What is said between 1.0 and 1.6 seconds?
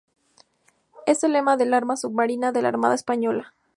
Es el lema